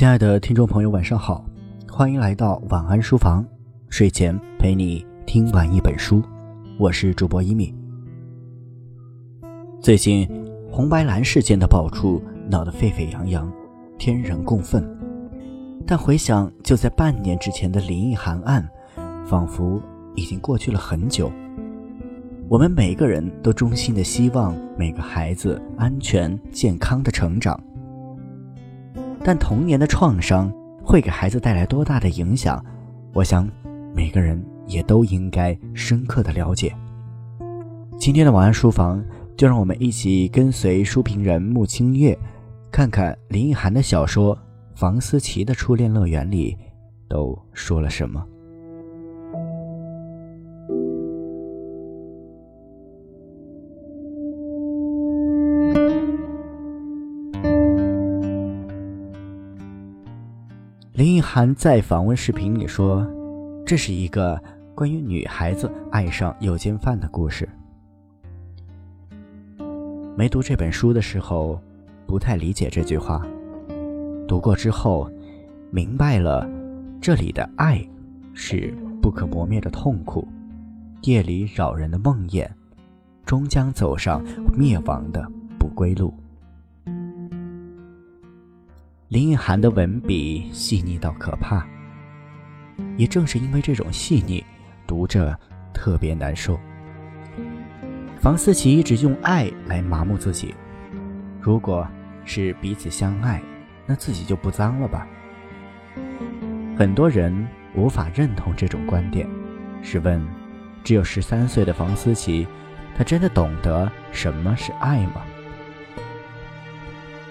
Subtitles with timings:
[0.00, 1.44] 亲爱的听众朋友，晚上好，
[1.86, 3.44] 欢迎来到晚安书房，
[3.90, 6.22] 睡前陪你听完一本书，
[6.78, 7.74] 我是主播一米。
[9.78, 10.26] 最近
[10.72, 12.18] 红白蓝事件的爆出，
[12.48, 13.52] 闹得沸沸扬扬，
[13.98, 14.82] 天人共愤。
[15.86, 18.66] 但回想就在半年之前的林奕涵案，
[19.26, 19.78] 仿佛
[20.14, 21.30] 已经过去了很久。
[22.48, 27.62] 我们每个人都衷心的希望每个孩子安全健康的成长。
[29.22, 30.52] 但童年的创伤
[30.82, 32.64] 会给孩子带来多大的影响？
[33.12, 33.48] 我想，
[33.94, 36.74] 每个人也都应该深刻的了解。
[37.98, 39.04] 今天的晚安书房，
[39.36, 42.18] 就让我们一起跟随书评人穆清月，
[42.70, 44.34] 看看林奕涵的小说
[44.74, 46.56] 《房思琪的初恋乐园》里
[47.08, 48.24] 都说了什么。
[61.32, 63.08] 涵在访问视频里说
[63.64, 64.36] ：“这是一个
[64.74, 67.48] 关于女孩子爱上诱奸犯的故事。”
[70.18, 71.62] 没读这本书的时候，
[72.04, 73.24] 不太理解这句话。
[74.26, 75.08] 读过之后，
[75.70, 76.50] 明白了，
[77.00, 77.80] 这里的爱
[78.34, 80.26] 是不可磨灭的痛苦，
[81.02, 82.44] 夜里扰人的梦魇，
[83.24, 84.20] 终将走上
[84.58, 85.24] 灭亡的
[85.60, 86.12] 不归路。
[89.10, 91.66] 林奕涵的文笔细腻到可怕，
[92.96, 94.46] 也正是因为这种细腻，
[94.86, 95.36] 读着
[95.74, 96.56] 特别难受。
[98.20, 100.54] 房思琪一直用爱来麻木自己，
[101.40, 101.84] 如果
[102.24, 103.42] 是彼此相爱，
[103.84, 105.04] 那自己就不脏了吧？
[106.78, 109.28] 很多人无法认同这种观点。
[109.82, 110.24] 试问，
[110.84, 112.46] 只有十三岁的房思琪，
[112.96, 115.22] 她真的懂得什么是爱吗？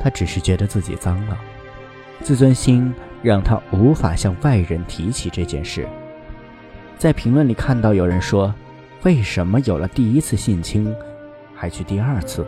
[0.00, 1.38] 她只是觉得自己脏了。
[2.22, 5.88] 自尊心让他无法向外人提起这件事。
[6.98, 8.54] 在评论里看到有人说
[9.04, 10.94] ：“为什么有了第一次性侵，
[11.54, 12.46] 还去第二次？”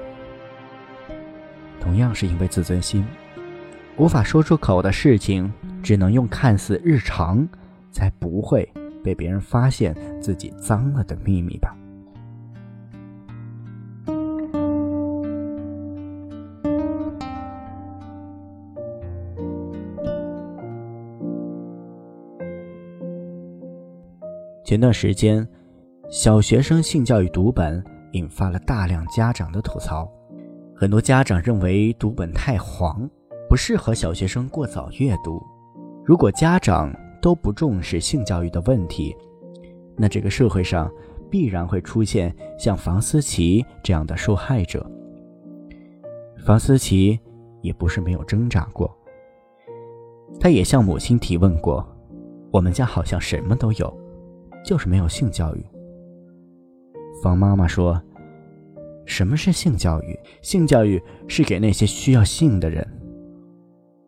[1.80, 3.04] 同样是因为自尊心，
[3.96, 5.50] 无法说出口的事情，
[5.82, 7.48] 只能用看似日常，
[7.90, 8.70] 才不会
[9.02, 11.74] 被别人发现自己脏了的秘密吧。
[24.72, 25.46] 前段时间，
[26.08, 30.10] 小学生性教育读本引发了大量家长的吐槽。
[30.74, 33.06] 很多家长认为读本太黄，
[33.50, 35.38] 不适合小学生过早阅读。
[36.02, 36.90] 如果家长
[37.20, 39.14] 都不重视性教育的问题，
[39.94, 40.90] 那这个社会上
[41.30, 44.90] 必然会出现像房思琪这样的受害者。
[46.46, 47.20] 房思琪
[47.60, 48.90] 也不是没有挣扎过，
[50.40, 51.86] 他也向母亲提问过
[52.50, 53.94] ：“我们家好像什么都有。”
[54.64, 55.64] 就是没有性教育。
[57.22, 58.00] 方妈妈说
[59.06, 60.18] ：“什么是性教育？
[60.40, 62.86] 性教育是给那些需要性的人。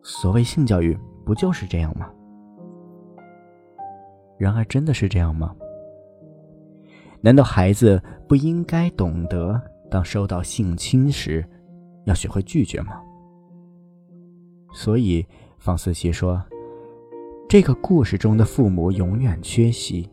[0.01, 2.11] 所谓性教育，不就是这样吗？”
[4.37, 5.55] 然而，真的是这样吗？
[7.21, 11.43] 难道孩子不应该懂得，当收到性侵时，
[12.05, 13.01] 要学会拒绝吗？
[14.73, 15.25] 所以，
[15.57, 16.43] 方思琪说
[17.47, 20.09] ：“这个故事中的父母永远缺席。”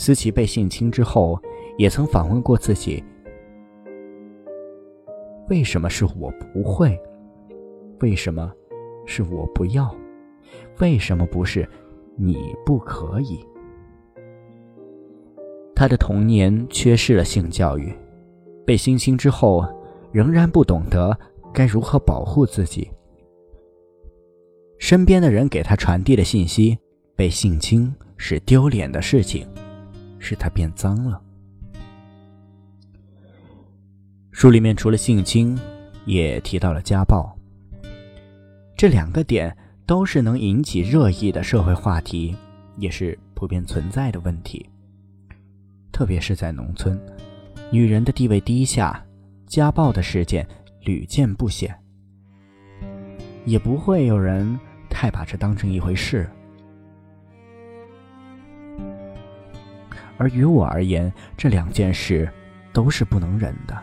[0.00, 1.38] 思琪被性侵之后，
[1.76, 3.04] 也曾反问过自己：
[5.50, 6.98] 为什么是我不会？
[8.00, 8.50] 为什么
[9.04, 9.94] 是我不要？
[10.78, 11.68] 为什么不是
[12.16, 13.44] 你不可以？
[15.74, 17.94] 他的童年缺失了性教育，
[18.64, 19.62] 被性侵之后，
[20.12, 21.14] 仍然不懂得
[21.52, 22.90] 该如何保护自己。
[24.78, 26.78] 身边的人给他传递的信息：
[27.14, 29.46] 被性侵是丢脸的事情。
[30.20, 31.20] 是他变脏了。
[34.30, 35.58] 书里面除了性侵，
[36.04, 37.36] 也提到了家暴。
[38.76, 42.36] 这两个点都是能引起热议的社会话题，
[42.76, 44.64] 也是普遍存在的问题。
[45.92, 46.98] 特别是在农村，
[47.70, 49.04] 女人的地位低下，
[49.46, 50.46] 家暴的事件
[50.82, 51.74] 屡见不鲜，
[53.44, 54.58] 也不会有人
[54.88, 56.26] 太把这当成一回事。
[60.20, 62.30] 而于我而言，这两件事
[62.74, 63.74] 都是不能忍的。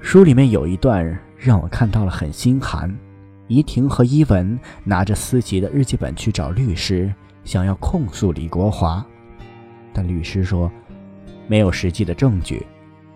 [0.00, 1.06] 书里面有一段
[1.36, 2.90] 让我看到了很心寒：
[3.46, 7.12] 怡婷和伊文拿着思琪的日记本去找律师，
[7.44, 9.04] 想要控诉李国华，
[9.92, 10.72] 但律师说
[11.46, 12.66] 没有实际的证据，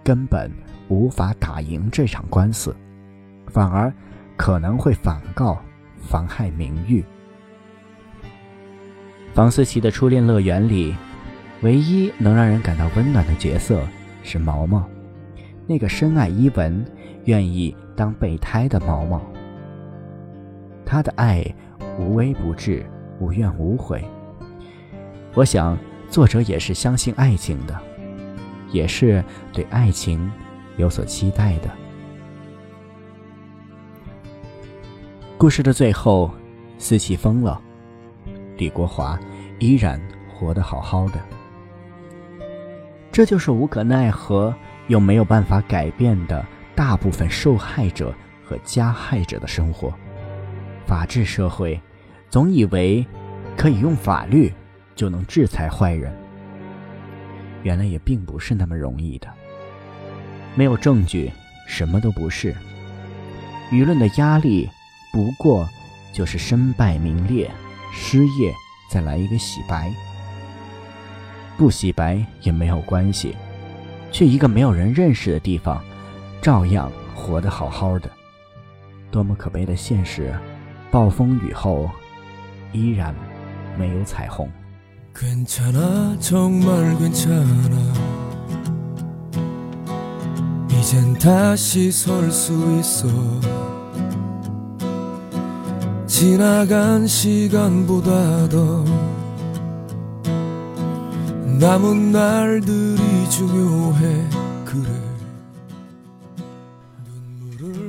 [0.05, 0.53] 根本
[0.89, 2.77] 无法打赢这场官司，
[3.47, 3.91] 反而
[4.37, 5.59] 可能会反告，
[5.99, 7.03] 妨害名誉。
[9.33, 10.95] 房思琪的初恋乐园里，
[11.63, 13.83] 唯一能让人感到温暖的角色
[14.23, 14.87] 是毛毛，
[15.67, 16.85] 那个深爱伊文、
[17.25, 19.21] 愿意当备胎的毛毛。
[20.85, 21.45] 他的爱
[21.99, 22.85] 无微不至，
[23.19, 24.05] 无怨无悔。
[25.35, 25.77] 我想，
[26.09, 27.77] 作者也是相信爱情的，
[28.71, 30.31] 也是对爱情
[30.77, 31.71] 有所期待的。
[35.39, 36.31] 故事的最后，
[36.79, 37.61] 思琪疯了，
[38.59, 39.19] 李国华
[39.59, 40.01] 依然
[40.33, 41.15] 活得好好的。
[43.17, 44.55] 这就是无可奈何
[44.89, 48.15] 又没有办法改变的大部分受害者
[48.45, 49.91] 和加害者的生活。
[50.87, 51.81] 法治社会，
[52.29, 53.07] 总以为
[53.57, 54.53] 可以用法律
[54.95, 56.15] 就能制裁坏人，
[57.63, 59.27] 原来也并不是那么容易的。
[60.55, 61.33] 没有证据，
[61.67, 62.55] 什么都不是。
[63.73, 64.69] 舆论的压力。
[65.11, 65.67] 不过，
[66.13, 67.51] 就是身败名裂、
[67.95, 68.53] 失业，
[68.91, 69.91] 再来一个洗白。
[71.57, 73.35] 不洗白也没有关系，
[74.13, 75.83] 去一个没有人认识的地方，
[76.43, 78.11] 照样活得好好的。
[79.11, 80.35] 多么可悲的现实！
[80.91, 81.91] 暴风雨后，
[82.73, 83.15] 依然
[83.79, 84.51] 没有彩虹。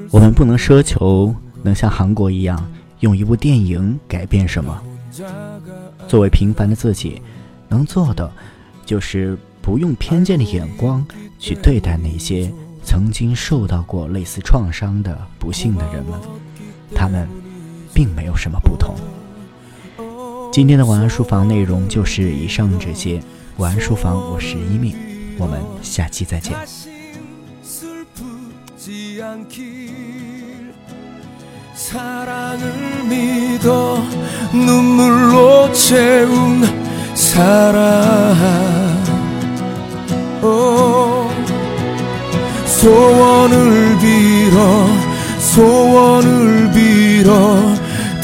[0.09, 2.65] 我们不能奢求能像韩国一样
[3.01, 4.81] 用一部电影改变什么。
[6.07, 7.21] 作为平凡的自己，
[7.67, 8.31] 能做的
[8.85, 11.05] 就是不用偏见的眼光
[11.37, 12.51] 去对待那些
[12.83, 16.19] 曾经受到过类似创伤的不幸的人们，
[16.95, 17.27] 他们。
[17.93, 18.93] 并没有什么不同。
[20.51, 23.19] 今天的晚安书房内容就是以上这些。
[23.58, 24.94] 晚安书房，我是一命，
[25.38, 26.56] 我们下期再见。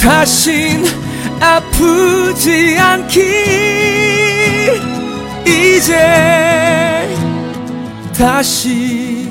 [0.01, 0.85] 다신
[1.41, 3.21] 아프지 않기
[5.46, 5.98] 이제
[8.18, 9.23] 다시